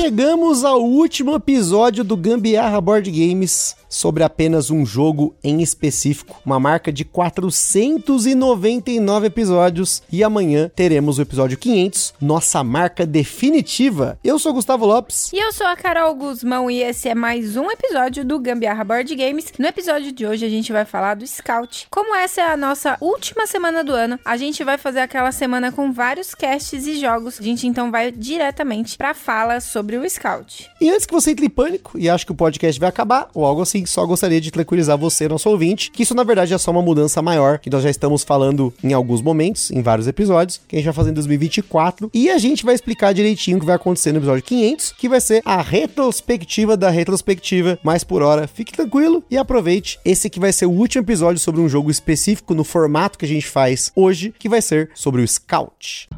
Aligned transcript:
Chegamos 0.00 0.64
ao 0.64 0.80
último 0.80 1.34
episódio 1.34 2.04
do 2.04 2.16
Gambiarra 2.16 2.80
Board 2.80 3.10
Games 3.10 3.76
sobre 3.88 4.22
apenas 4.22 4.70
um 4.70 4.84
jogo 4.84 5.34
em 5.42 5.62
específico, 5.62 6.42
uma 6.44 6.60
marca 6.60 6.92
de 6.92 7.02
499 7.04 9.26
episódios 9.26 10.02
e 10.12 10.22
amanhã 10.22 10.70
teremos 10.76 11.18
o 11.18 11.22
episódio 11.22 11.58
500, 11.58 12.14
nossa 12.20 12.62
marca 12.62 13.04
definitiva. 13.06 14.18
Eu 14.22 14.38
sou 14.38 14.52
Gustavo 14.52 14.86
Lopes 14.86 15.32
e 15.32 15.38
eu 15.38 15.52
sou 15.52 15.66
a 15.66 15.74
Carol 15.74 16.14
Guzmão 16.14 16.70
e 16.70 16.82
esse 16.82 17.08
é 17.08 17.14
mais 17.14 17.56
um 17.56 17.70
episódio 17.70 18.22
do 18.24 18.38
Gambiarra 18.38 18.84
Board 18.84 19.16
Games. 19.16 19.46
No 19.58 19.66
episódio 19.66 20.12
de 20.12 20.26
hoje 20.26 20.44
a 20.44 20.50
gente 20.50 20.70
vai 20.72 20.84
falar 20.84 21.14
do 21.14 21.26
Scout. 21.26 21.86
Como 21.90 22.14
essa 22.14 22.42
é 22.42 22.52
a 22.52 22.56
nossa 22.56 22.96
última 23.00 23.46
semana 23.46 23.82
do 23.82 23.92
ano, 23.92 24.18
a 24.24 24.36
gente 24.36 24.62
vai 24.62 24.78
fazer 24.78 25.00
aquela 25.00 25.32
semana 25.32 25.72
com 25.72 25.92
vários 25.92 26.32
casts 26.34 26.86
e 26.86 27.00
jogos. 27.00 27.40
A 27.40 27.42
gente 27.42 27.66
então 27.66 27.90
vai 27.90 28.12
diretamente 28.12 28.96
para 28.96 29.14
fala 29.14 29.60
sobre 29.60 29.87
o 29.96 30.08
Scout. 30.08 30.68
E 30.80 30.90
antes 30.90 31.06
que 31.06 31.12
você 31.12 31.30
entre 31.30 31.46
em 31.46 31.50
pânico 31.50 31.98
e 31.98 32.08
ache 32.08 32.26
que 32.26 32.32
o 32.32 32.34
podcast 32.34 32.78
vai 32.78 32.88
acabar 32.88 33.28
ou 33.32 33.44
algo 33.44 33.62
assim, 33.62 33.86
só 33.86 34.04
gostaria 34.04 34.40
de 34.40 34.50
tranquilizar 34.50 34.98
você, 34.98 35.28
nosso 35.28 35.48
ouvinte, 35.48 35.90
que 35.90 36.02
isso 36.02 36.14
na 36.14 36.24
verdade 36.24 36.52
é 36.52 36.58
só 36.58 36.70
uma 36.70 36.82
mudança 36.82 37.22
maior, 37.22 37.58
que 37.58 37.70
nós 37.70 37.82
já 37.82 37.90
estamos 37.90 38.22
falando 38.22 38.72
em 38.82 38.92
alguns 38.92 39.22
momentos, 39.22 39.70
em 39.70 39.82
vários 39.82 40.06
episódios, 40.06 40.60
que 40.66 40.76
a 40.76 40.78
gente 40.78 40.86
vai 40.86 40.94
fazer 40.94 41.10
em 41.10 41.14
2024, 41.14 42.10
e 42.12 42.30
a 42.30 42.38
gente 42.38 42.64
vai 42.64 42.74
explicar 42.74 43.12
direitinho 43.12 43.56
o 43.56 43.60
que 43.60 43.66
vai 43.66 43.76
acontecer 43.76 44.12
no 44.12 44.18
episódio 44.18 44.42
500, 44.42 44.92
que 44.92 45.08
vai 45.08 45.20
ser 45.20 45.42
a 45.44 45.62
retrospectiva 45.62 46.76
da 46.76 46.90
retrospectiva, 46.90 47.78
mas 47.82 48.04
por 48.04 48.22
hora, 48.22 48.46
fique 48.46 48.72
tranquilo 48.72 49.22
e 49.30 49.36
aproveite. 49.36 49.98
Esse 50.04 50.28
que 50.28 50.40
vai 50.40 50.52
ser 50.52 50.66
o 50.66 50.70
último 50.70 51.04
episódio 51.04 51.38
sobre 51.38 51.60
um 51.60 51.68
jogo 51.68 51.90
específico 51.90 52.54
no 52.54 52.64
formato 52.64 53.18
que 53.18 53.24
a 53.24 53.28
gente 53.28 53.46
faz 53.46 53.92
hoje, 53.94 54.34
que 54.38 54.48
vai 54.48 54.62
ser 54.62 54.90
sobre 54.94 55.22
o 55.22 55.28
Scout. 55.28 56.08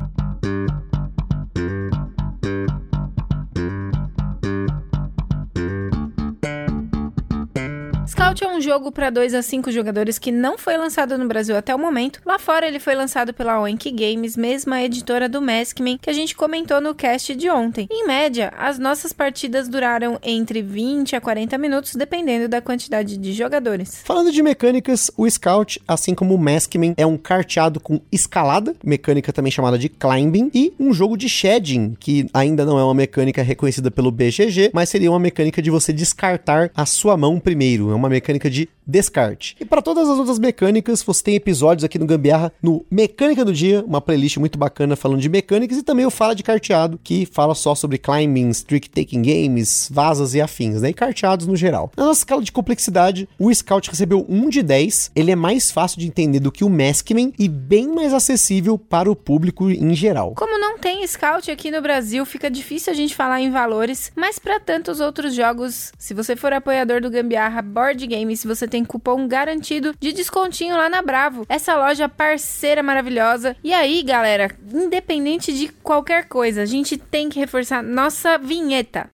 Scout 8.30 8.44
é 8.44 8.48
um 8.48 8.60
jogo 8.60 8.92
para 8.92 9.10
2 9.10 9.34
a 9.34 9.42
5 9.42 9.72
jogadores 9.72 10.16
que 10.16 10.30
não 10.30 10.56
foi 10.56 10.76
lançado 10.76 11.18
no 11.18 11.26
Brasil 11.26 11.56
até 11.56 11.74
o 11.74 11.78
momento. 11.78 12.20
Lá 12.24 12.38
fora 12.38 12.68
ele 12.68 12.78
foi 12.78 12.94
lançado 12.94 13.34
pela 13.34 13.60
Oink 13.60 13.90
Games, 13.90 14.36
mesma 14.36 14.80
editora 14.82 15.28
do 15.28 15.42
Maskman, 15.42 15.98
que 16.00 16.08
a 16.08 16.12
gente 16.12 16.36
comentou 16.36 16.80
no 16.80 16.94
cast 16.94 17.34
de 17.34 17.50
ontem. 17.50 17.88
Em 17.90 18.06
média, 18.06 18.52
as 18.56 18.78
nossas 18.78 19.12
partidas 19.12 19.68
duraram 19.68 20.16
entre 20.22 20.62
20 20.62 21.16
a 21.16 21.20
40 21.20 21.58
minutos, 21.58 21.96
dependendo 21.96 22.46
da 22.46 22.60
quantidade 22.60 23.16
de 23.16 23.32
jogadores. 23.32 24.00
Falando 24.04 24.30
de 24.30 24.42
mecânicas, 24.44 25.10
o 25.16 25.28
Scout, 25.28 25.82
assim 25.88 26.14
como 26.14 26.32
o 26.32 26.38
Maskman, 26.38 26.94
é 26.96 27.04
um 27.04 27.16
carteado 27.16 27.80
com 27.80 28.00
escalada, 28.12 28.76
mecânica 28.84 29.32
também 29.32 29.50
chamada 29.50 29.76
de 29.76 29.88
climbing, 29.88 30.52
e 30.54 30.72
um 30.78 30.92
jogo 30.92 31.16
de 31.16 31.28
shedding, 31.28 31.96
que 31.98 32.28
ainda 32.32 32.64
não 32.64 32.78
é 32.78 32.84
uma 32.84 32.94
mecânica 32.94 33.42
reconhecida 33.42 33.90
pelo 33.90 34.12
BGG, 34.12 34.70
mas 34.72 34.88
seria 34.88 35.10
uma 35.10 35.18
mecânica 35.18 35.60
de 35.60 35.70
você 35.70 35.92
descartar 35.92 36.70
a 36.76 36.86
sua 36.86 37.16
mão 37.16 37.40
primeiro. 37.40 37.90
É 37.90 37.94
uma 37.94 38.08
mecânica 38.08 38.19
de 38.50 38.68
descarte. 38.86 39.56
E 39.60 39.64
para 39.64 39.82
todas 39.82 40.08
as 40.08 40.18
outras 40.18 40.38
mecânicas, 40.38 41.02
você 41.02 41.22
tem 41.22 41.34
episódios 41.36 41.84
aqui 41.84 41.98
no 41.98 42.06
Gambiarra 42.06 42.52
no 42.62 42.84
Mecânica 42.90 43.44
do 43.44 43.52
Dia, 43.52 43.84
uma 43.86 44.00
playlist 44.00 44.36
muito 44.38 44.58
bacana 44.58 44.96
falando 44.96 45.20
de 45.20 45.28
mecânicas, 45.28 45.78
e 45.78 45.82
também 45.82 46.04
o 46.04 46.10
Fala 46.10 46.34
de 46.34 46.42
Carteado, 46.42 46.98
que 47.02 47.26
fala 47.26 47.54
só 47.54 47.74
sobre 47.74 47.98
climbing, 47.98 48.50
trick 48.66 48.90
taking 48.90 49.22
games, 49.22 49.88
vasas 49.92 50.34
e 50.34 50.40
afins, 50.40 50.82
né? 50.82 50.90
E 50.90 50.94
carteados 50.94 51.46
no 51.46 51.56
geral. 51.56 51.90
Na 51.96 52.04
nossa 52.04 52.20
escala 52.20 52.42
de 52.42 52.52
complexidade, 52.52 53.28
o 53.38 53.52
Scout 53.54 53.88
recebeu 53.90 54.26
1 54.28 54.48
de 54.48 54.62
10, 54.62 55.12
ele 55.14 55.30
é 55.30 55.36
mais 55.36 55.70
fácil 55.70 56.00
de 56.00 56.06
entender 56.06 56.40
do 56.40 56.52
que 56.52 56.64
o 56.64 56.68
Maskman 56.68 57.32
e 57.38 57.48
bem 57.48 57.88
mais 57.88 58.12
acessível 58.12 58.76
para 58.78 59.10
o 59.10 59.16
público 59.16 59.70
em 59.70 59.94
geral. 59.94 60.34
Como 60.36 60.58
não 60.58 60.78
tem 60.78 61.06
Scout 61.06 61.50
aqui 61.50 61.70
no 61.70 61.80
Brasil, 61.80 62.24
fica 62.24 62.50
difícil 62.50 62.92
a 62.92 62.96
gente 62.96 63.14
falar 63.14 63.40
em 63.40 63.50
valores, 63.50 64.12
mas 64.16 64.38
para 64.38 64.58
tantos 64.58 65.00
outros 65.00 65.34
jogos, 65.34 65.92
se 65.98 66.14
você 66.14 66.34
for 66.34 66.52
apoiador 66.52 67.00
do 67.00 67.10
Gambiarra 67.10 67.62
Board 67.62 68.06
Games 68.10 68.44
você 68.44 68.66
tem 68.66 68.84
cupom 68.84 69.28
garantido 69.28 69.94
de 70.00 70.12
descontinho 70.12 70.76
lá 70.76 70.88
na 70.88 71.00
Bravo. 71.00 71.46
Essa 71.48 71.76
loja 71.76 72.08
parceira 72.08 72.82
maravilhosa. 72.82 73.56
E 73.62 73.72
aí, 73.72 74.02
galera, 74.02 74.50
independente 74.72 75.52
de 75.52 75.68
qualquer 75.68 76.26
coisa, 76.26 76.62
a 76.62 76.66
gente 76.66 76.96
tem 76.96 77.28
que 77.28 77.38
reforçar 77.38 77.82
nossa 77.82 78.36
vinheta. 78.36 79.08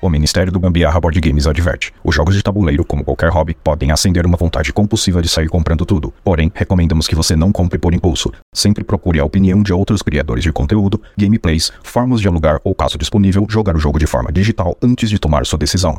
O 0.00 0.08
Ministério 0.08 0.52
do 0.52 0.60
Gambiarra 0.60 1.00
Board 1.00 1.20
Games 1.20 1.46
adverte: 1.46 1.92
os 2.04 2.14
jogos 2.14 2.36
de 2.36 2.42
tabuleiro, 2.42 2.84
como 2.84 3.04
qualquer 3.04 3.30
hobby, 3.30 3.56
podem 3.64 3.90
acender 3.90 4.24
uma 4.24 4.36
vontade 4.36 4.72
compulsiva 4.72 5.20
de 5.20 5.28
sair 5.28 5.48
comprando 5.48 5.84
tudo. 5.84 6.14
Porém, 6.22 6.52
recomendamos 6.54 7.08
que 7.08 7.16
você 7.16 7.34
não 7.34 7.50
compre 7.50 7.78
por 7.78 7.92
impulso. 7.92 8.32
Sempre 8.54 8.84
procure 8.84 9.18
a 9.18 9.24
opinião 9.24 9.60
de 9.60 9.72
outros 9.72 10.00
criadores 10.00 10.44
de 10.44 10.52
conteúdo, 10.52 11.02
gameplays, 11.18 11.72
formas 11.82 12.20
de 12.20 12.28
alugar 12.28 12.60
ou, 12.62 12.74
caso 12.76 12.96
disponível, 12.96 13.44
jogar 13.50 13.74
o 13.76 13.80
jogo 13.80 13.98
de 13.98 14.06
forma 14.06 14.30
digital 14.30 14.76
antes 14.80 15.10
de 15.10 15.18
tomar 15.18 15.44
sua 15.44 15.58
decisão. 15.58 15.98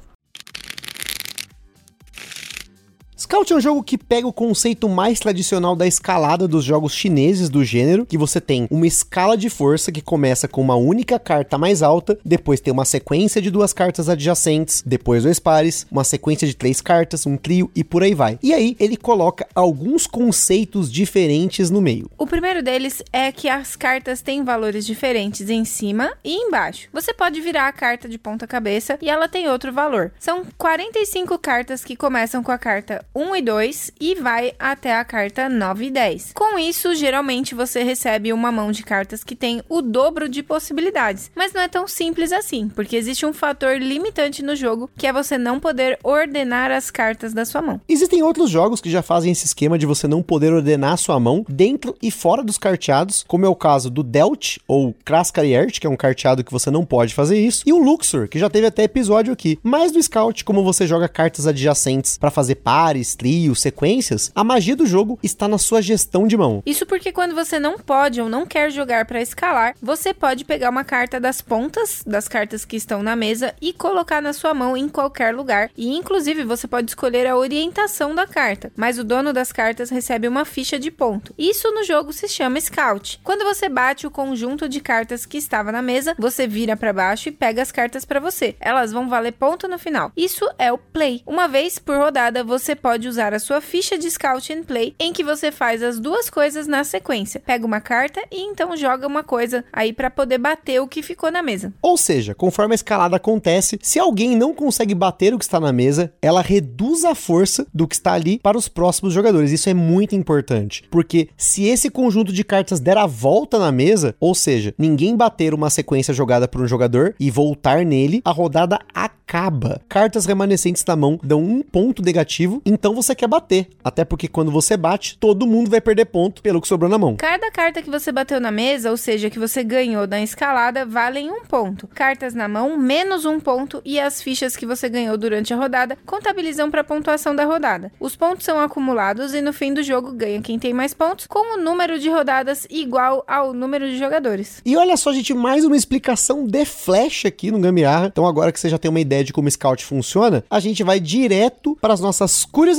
Scout 3.39 3.53
é 3.53 3.55
um 3.55 3.61
jogo 3.61 3.83
que 3.83 3.97
pega 3.97 4.27
o 4.27 4.33
conceito 4.33 4.89
mais 4.89 5.17
tradicional 5.17 5.73
da 5.73 5.87
escalada 5.87 6.45
dos 6.45 6.65
jogos 6.65 6.93
chineses 6.93 7.47
do 7.47 7.63
gênero, 7.63 8.05
que 8.05 8.17
você 8.17 8.41
tem 8.41 8.67
uma 8.69 8.85
escala 8.85 9.37
de 9.37 9.49
força 9.49 9.93
que 9.93 10.01
começa 10.01 10.45
com 10.45 10.59
uma 10.61 10.75
única 10.75 11.17
carta 11.17 11.57
mais 11.57 11.81
alta, 11.81 12.19
depois 12.25 12.59
tem 12.59 12.73
uma 12.73 12.83
sequência 12.83 13.41
de 13.41 13.49
duas 13.49 13.71
cartas 13.71 14.09
adjacentes, 14.09 14.83
depois 14.85 15.23
dois 15.23 15.39
pares, 15.39 15.87
uma 15.89 16.03
sequência 16.03 16.45
de 16.45 16.53
três 16.53 16.81
cartas, 16.81 17.25
um 17.25 17.37
trio 17.37 17.71
e 17.73 17.81
por 17.81 18.03
aí 18.03 18.13
vai. 18.13 18.37
E 18.43 18.53
aí 18.53 18.75
ele 18.77 18.97
coloca 18.97 19.47
alguns 19.55 20.05
conceitos 20.05 20.91
diferentes 20.91 21.69
no 21.69 21.79
meio. 21.79 22.11
O 22.17 22.27
primeiro 22.27 22.61
deles 22.61 23.01
é 23.13 23.31
que 23.31 23.47
as 23.47 23.73
cartas 23.73 24.21
têm 24.21 24.43
valores 24.43 24.85
diferentes 24.85 25.49
em 25.49 25.63
cima 25.63 26.11
e 26.25 26.35
embaixo. 26.35 26.89
Você 26.91 27.13
pode 27.13 27.39
virar 27.39 27.69
a 27.69 27.73
carta 27.73 28.09
de 28.09 28.17
ponta 28.17 28.45
cabeça 28.45 28.99
e 29.01 29.09
ela 29.09 29.29
tem 29.29 29.47
outro 29.47 29.71
valor. 29.71 30.11
São 30.19 30.43
45 30.57 31.39
cartas 31.39 31.85
que 31.85 31.95
começam 31.95 32.43
com 32.43 32.51
a 32.51 32.57
carta 32.57 33.05
1 33.15 33.28
e 33.35 33.41
2 33.41 33.91
e 33.99 34.15
vai 34.15 34.53
até 34.59 34.95
a 34.95 35.05
carta 35.05 35.47
9 35.49 35.85
e 35.85 35.91
10. 35.91 36.33
Com 36.33 36.57
isso, 36.57 36.93
geralmente 36.95 37.55
você 37.55 37.83
recebe 37.83 38.33
uma 38.33 38.51
mão 38.51 38.71
de 38.71 38.83
cartas 38.83 39.23
que 39.23 39.35
tem 39.35 39.61
o 39.69 39.81
dobro 39.81 40.27
de 40.27 40.43
possibilidades, 40.43 41.31
mas 41.35 41.53
não 41.53 41.61
é 41.61 41.67
tão 41.67 41.87
simples 41.87 42.31
assim, 42.31 42.69
porque 42.69 42.95
existe 42.95 43.25
um 43.25 43.33
fator 43.33 43.77
limitante 43.77 44.43
no 44.43 44.55
jogo 44.55 44.89
que 44.97 45.07
é 45.07 45.13
você 45.13 45.37
não 45.37 45.59
poder 45.59 45.97
ordenar 46.03 46.71
as 46.71 46.89
cartas 46.89 47.33
da 47.33 47.45
sua 47.45 47.61
mão. 47.61 47.81
Existem 47.87 48.23
outros 48.23 48.49
jogos 48.49 48.81
que 48.81 48.89
já 48.89 49.01
fazem 49.01 49.31
esse 49.31 49.45
esquema 49.45 49.77
de 49.77 49.85
você 49.85 50.07
não 50.07 50.21
poder 50.21 50.53
ordenar 50.53 50.93
a 50.93 50.97
sua 50.97 51.19
mão 51.19 51.45
dentro 51.47 51.95
e 52.01 52.11
fora 52.11 52.43
dos 52.43 52.57
carteados, 52.57 53.23
como 53.27 53.45
é 53.45 53.49
o 53.49 53.55
caso 53.55 53.89
do 53.89 54.03
Delt 54.03 54.57
ou 54.67 54.95
Kraskariert, 55.05 55.79
que 55.79 55.87
é 55.87 55.89
um 55.89 55.97
carteado 55.97 56.43
que 56.43 56.51
você 56.51 56.69
não 56.69 56.85
pode 56.85 57.13
fazer 57.13 57.39
isso, 57.39 57.63
e 57.65 57.73
o 57.73 57.77
Luxor, 57.77 58.27
que 58.27 58.39
já 58.39 58.49
teve 58.49 58.67
até 58.67 58.83
episódio 58.83 59.33
aqui. 59.33 59.59
Mas 59.63 59.91
do 59.91 60.01
Scout, 60.01 60.43
como 60.43 60.63
você 60.63 60.85
joga 60.85 61.07
cartas 61.07 61.47
adjacentes 61.47 62.17
para 62.17 62.31
fazer 62.31 62.55
pares, 62.55 63.08
trios, 63.15 63.61
sequências, 63.61 64.31
a 64.35 64.43
magia 64.43 64.75
do 64.75 64.85
jogo 64.85 65.19
está 65.21 65.47
na 65.47 65.57
sua 65.57 65.81
gestão 65.81 66.27
de 66.27 66.37
mão. 66.37 66.63
Isso 66.65 66.85
porque 66.85 67.11
quando 67.11 67.35
você 67.35 67.59
não 67.59 67.77
pode 67.77 68.21
ou 68.21 68.29
não 68.29 68.45
quer 68.45 68.71
jogar 68.71 69.05
para 69.05 69.21
escalar, 69.21 69.75
você 69.81 70.13
pode 70.13 70.45
pegar 70.45 70.69
uma 70.69 70.83
carta 70.83 71.19
das 71.19 71.41
pontas 71.41 72.03
das 72.05 72.27
cartas 72.27 72.65
que 72.65 72.75
estão 72.75 73.01
na 73.03 73.15
mesa 73.15 73.53
e 73.61 73.73
colocar 73.73 74.21
na 74.21 74.33
sua 74.33 74.53
mão 74.53 74.75
em 74.75 74.89
qualquer 74.89 75.33
lugar. 75.33 75.69
E 75.77 75.95
inclusive 75.95 76.43
você 76.43 76.67
pode 76.67 76.91
escolher 76.91 77.27
a 77.27 77.37
orientação 77.37 78.13
da 78.13 78.27
carta, 78.27 78.71
mas 78.75 78.97
o 78.97 79.03
dono 79.03 79.31
das 79.31 79.51
cartas 79.51 79.89
recebe 79.89 80.27
uma 80.27 80.45
ficha 80.45 80.79
de 80.79 80.91
ponto. 80.91 81.33
Isso 81.37 81.71
no 81.71 81.83
jogo 81.83 82.11
se 82.11 82.27
chama 82.27 82.59
Scout. 82.59 83.19
Quando 83.23 83.43
você 83.43 83.69
bate 83.69 84.07
o 84.07 84.11
conjunto 84.11 84.67
de 84.67 84.81
cartas 84.81 85.25
que 85.25 85.37
estava 85.37 85.71
na 85.71 85.81
mesa, 85.81 86.15
você 86.17 86.47
vira 86.47 86.75
para 86.75 86.93
baixo 86.93 87.29
e 87.29 87.31
pega 87.31 87.61
as 87.61 87.71
cartas 87.71 88.03
para 88.05 88.19
você. 88.19 88.55
Elas 88.59 88.91
vão 88.91 89.07
valer 89.07 89.33
ponto 89.33 89.67
no 89.67 89.79
final. 89.79 90.11
Isso 90.17 90.49
é 90.57 90.71
o 90.71 90.77
play. 90.77 91.21
Uma 91.25 91.47
vez 91.47 91.79
por 91.79 91.97
rodada, 91.97 92.43
você 92.43 92.75
pode 92.75 92.98
pode 92.99 93.07
usar 93.07 93.33
a 93.33 93.39
sua 93.39 93.61
ficha 93.61 93.97
de 93.97 94.11
Scout 94.11 94.51
and 94.51 94.63
Play, 94.63 94.93
em 94.99 95.13
que 95.13 95.23
você 95.23 95.53
faz 95.53 95.81
as 95.81 95.97
duas 95.99 96.29
coisas 96.29 96.67
na 96.67 96.83
sequência. 96.83 97.39
Pega 97.39 97.65
uma 97.65 97.79
carta 97.79 98.21
e 98.29 98.41
então 98.41 98.75
joga 98.75 99.07
uma 99.07 99.23
coisa 99.23 99.63
aí 99.71 99.93
para 99.93 100.09
poder 100.09 100.37
bater 100.37 100.81
o 100.81 100.87
que 100.87 101.01
ficou 101.01 101.31
na 101.31 101.41
mesa. 101.41 101.73
Ou 101.81 101.95
seja, 101.95 102.35
conforme 102.35 102.73
a 102.73 102.75
escalada 102.75 103.15
acontece, 103.15 103.79
se 103.81 103.97
alguém 103.97 104.35
não 104.35 104.53
consegue 104.53 104.93
bater 104.93 105.33
o 105.33 105.39
que 105.39 105.45
está 105.45 105.61
na 105.61 105.71
mesa, 105.71 106.11
ela 106.21 106.41
reduz 106.41 107.05
a 107.05 107.15
força 107.15 107.65
do 107.73 107.87
que 107.87 107.95
está 107.95 108.11
ali 108.11 108.37
para 108.37 108.57
os 108.57 108.67
próximos 108.67 109.13
jogadores. 109.13 109.51
Isso 109.53 109.69
é 109.69 109.73
muito 109.73 110.13
importante, 110.13 110.83
porque 110.91 111.29
se 111.37 111.63
esse 111.63 111.89
conjunto 111.89 112.33
de 112.33 112.43
cartas 112.43 112.81
der 112.81 112.97
a 112.97 113.05
volta 113.05 113.57
na 113.57 113.71
mesa, 113.71 114.13
ou 114.19 114.35
seja, 114.35 114.73
ninguém 114.77 115.15
bater 115.15 115.53
uma 115.53 115.69
sequência 115.69 116.13
jogada 116.13 116.49
por 116.49 116.59
um 116.59 116.67
jogador 116.67 117.15
e 117.17 117.31
voltar 117.31 117.85
nele, 117.85 118.21
a 118.25 118.31
rodada 118.31 118.77
acaba. 118.93 119.79
Cartas 119.87 120.25
remanescentes 120.25 120.83
na 120.85 120.97
mão 120.97 121.17
dão 121.23 121.41
um 121.41 121.61
ponto 121.61 122.01
negativo, 122.01 122.61
então 122.65 122.88
então 122.89 122.95
você 123.03 123.13
quer 123.13 123.27
bater. 123.27 123.67
Até 123.83 124.03
porque 124.03 124.27
quando 124.27 124.49
você 124.49 124.75
bate, 124.75 125.15
todo 125.19 125.45
mundo 125.45 125.69
vai 125.69 125.79
perder 125.79 126.05
ponto 126.05 126.41
pelo 126.41 126.59
que 126.59 126.67
sobrou 126.67 126.89
na 126.89 126.97
mão. 126.97 127.17
Cada 127.17 127.51
carta 127.51 127.83
que 127.83 127.89
você 127.89 128.11
bateu 128.11 128.39
na 128.39 128.49
mesa, 128.49 128.89
ou 128.89 128.97
seja, 128.97 129.29
que 129.29 129.37
você 129.37 129.63
ganhou 129.63 130.07
da 130.07 130.19
escalada, 130.19 130.87
valem 130.87 131.29
um 131.29 131.45
ponto. 131.45 131.87
Cartas 131.89 132.33
na 132.33 132.47
mão, 132.47 132.75
menos 132.75 133.25
um 133.25 133.39
ponto, 133.39 133.79
e 133.85 133.99
as 133.99 134.23
fichas 134.23 134.55
que 134.55 134.65
você 134.65 134.89
ganhou 134.89 135.15
durante 135.17 135.53
a 135.53 135.57
rodada 135.57 135.99
contabilizam 136.03 136.71
para 136.71 136.81
a 136.81 136.83
pontuação 136.83 137.35
da 137.35 137.45
rodada. 137.45 137.91
Os 137.99 138.15
pontos 138.15 138.43
são 138.43 138.59
acumulados 138.59 139.35
e 139.35 139.41
no 139.41 139.53
fim 139.53 139.71
do 139.71 139.83
jogo 139.83 140.11
ganha 140.11 140.41
quem 140.41 140.57
tem 140.57 140.73
mais 140.73 140.95
pontos, 140.95 141.27
com 141.27 141.59
o 141.59 141.61
número 141.61 141.99
de 141.99 142.09
rodadas 142.09 142.65
igual 142.71 143.23
ao 143.27 143.53
número 143.53 143.87
de 143.87 143.99
jogadores. 143.99 144.63
E 144.65 144.75
olha 144.75 144.97
só, 144.97 145.13
gente, 145.13 145.31
mais 145.31 145.63
uma 145.63 145.77
explicação 145.77 146.47
de 146.47 146.65
flash 146.65 147.25
aqui 147.25 147.51
no 147.51 147.59
Gambiarra. 147.59 148.07
Então, 148.07 148.25
agora 148.25 148.51
que 148.51 148.59
você 148.59 148.67
já 148.67 148.79
tem 148.79 148.89
uma 148.89 148.99
ideia 148.99 149.23
de 149.23 149.31
como 149.31 149.47
o 149.47 149.51
Scout 149.51 149.85
funciona, 149.85 150.43
a 150.49 150.59
gente 150.59 150.83
vai 150.83 150.99
direto 150.99 151.77
para 151.79 151.93
as 151.93 151.99
nossas 151.99 152.45
curiosidades 152.45 152.78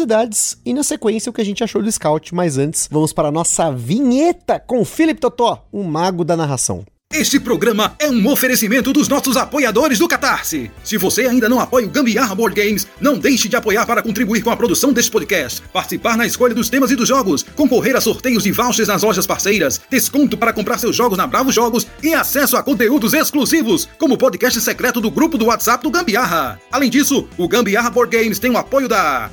e, 0.64 0.72
na 0.72 0.82
sequência, 0.82 1.30
o 1.30 1.32
que 1.32 1.40
a 1.40 1.44
gente 1.44 1.64
achou 1.64 1.82
do 1.82 1.90
Scout. 1.90 2.34
Mas 2.34 2.58
antes, 2.58 2.88
vamos 2.90 3.12
para 3.12 3.28
a 3.28 3.32
nossa 3.32 3.70
vinheta 3.72 4.60
com 4.60 4.84
Felipe 4.84 5.20
Totó, 5.20 5.66
o 5.72 5.82
mago 5.82 6.24
da 6.24 6.36
narração. 6.36 6.84
Este 7.12 7.40
programa 7.40 7.96
é 7.98 8.08
um 8.08 8.28
oferecimento 8.28 8.92
dos 8.92 9.08
nossos 9.08 9.36
apoiadores 9.36 9.98
do 9.98 10.06
Catarse. 10.06 10.70
Se 10.84 10.96
você 10.96 11.22
ainda 11.22 11.48
não 11.48 11.58
apoia 11.58 11.84
o 11.84 11.90
Gambiarra 11.90 12.36
Board 12.36 12.54
Games, 12.54 12.86
não 13.00 13.18
deixe 13.18 13.48
de 13.48 13.56
apoiar 13.56 13.84
para 13.84 14.00
contribuir 14.00 14.44
com 14.44 14.50
a 14.50 14.56
produção 14.56 14.92
deste 14.92 15.10
podcast, 15.10 15.60
participar 15.72 16.16
na 16.16 16.24
escolha 16.24 16.54
dos 16.54 16.68
temas 16.68 16.92
e 16.92 16.94
dos 16.94 17.08
jogos, 17.08 17.42
concorrer 17.56 17.96
a 17.96 18.00
sorteios 18.00 18.44
de 18.44 18.52
vouchers 18.52 18.86
nas 18.86 19.02
lojas 19.02 19.26
parceiras, 19.26 19.80
desconto 19.90 20.38
para 20.38 20.52
comprar 20.52 20.78
seus 20.78 20.94
jogos 20.94 21.18
na 21.18 21.26
Bravo 21.26 21.50
Jogos 21.50 21.84
e 22.00 22.14
acesso 22.14 22.56
a 22.56 22.62
conteúdos 22.62 23.12
exclusivos, 23.12 23.88
como 23.98 24.14
o 24.14 24.18
podcast 24.18 24.60
secreto 24.60 25.00
do 25.00 25.10
grupo 25.10 25.36
do 25.36 25.46
WhatsApp 25.46 25.82
do 25.82 25.90
Gambiarra. 25.90 26.60
Além 26.70 26.88
disso, 26.88 27.28
o 27.36 27.48
Gambiarra 27.48 27.90
Board 27.90 28.16
Games 28.16 28.38
tem 28.38 28.52
o 28.52 28.56
apoio 28.56 28.86
da 28.86 29.32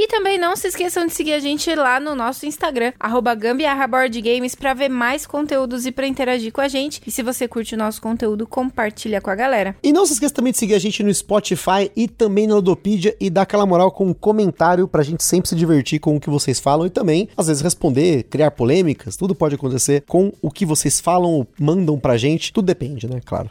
E 0.00 0.06
também 0.06 0.38
não 0.38 0.54
se 0.54 0.68
esqueçam 0.68 1.08
de 1.08 1.12
seguir 1.12 1.32
a 1.32 1.40
gente 1.40 1.74
lá 1.74 1.98
no 1.98 2.14
nosso 2.14 2.46
Instagram, 2.46 2.92
gambiarraboardgames, 3.36 4.54
pra 4.54 4.72
ver 4.72 4.88
mais 4.88 5.26
conteúdos 5.26 5.86
e 5.86 5.90
pra 5.90 6.06
interagir 6.06 6.52
com 6.52 6.60
a 6.60 6.68
gente. 6.68 7.02
E 7.04 7.10
se 7.10 7.20
você 7.20 7.48
curte 7.48 7.74
o 7.74 7.78
nosso 7.78 8.00
conteúdo, 8.00 8.46
compartilha 8.46 9.20
com 9.20 9.28
a 9.28 9.34
galera. 9.34 9.74
E 9.82 9.92
não 9.92 10.06
se 10.06 10.12
esqueça 10.12 10.32
também 10.32 10.52
de 10.52 10.58
seguir 10.58 10.74
a 10.74 10.78
gente 10.78 11.02
no 11.02 11.12
Spotify 11.12 11.90
e 11.96 12.06
também 12.06 12.46
na 12.46 12.54
Ludopedia 12.54 13.16
e 13.20 13.28
dar 13.28 13.42
aquela 13.42 13.66
moral 13.66 13.90
com 13.90 14.06
um 14.06 14.14
comentário 14.14 14.86
pra 14.86 15.02
gente 15.02 15.24
sempre 15.24 15.48
se 15.48 15.56
divertir 15.56 15.98
com 15.98 16.14
o 16.14 16.20
que 16.20 16.30
vocês 16.30 16.60
falam 16.60 16.86
e 16.86 16.90
também, 16.90 17.28
às 17.36 17.48
vezes, 17.48 17.60
responder, 17.60 18.22
criar 18.22 18.52
polêmicas, 18.52 19.16
tudo 19.16 19.34
pode 19.34 19.56
acontecer 19.56 20.04
com 20.06 20.32
o 20.40 20.48
que 20.48 20.64
vocês 20.64 21.00
falam 21.00 21.32
ou 21.32 21.46
mandam 21.58 21.98
pra 21.98 22.16
gente, 22.16 22.52
tudo 22.52 22.66
depende, 22.66 23.08
né? 23.08 23.20
Claro. 23.24 23.50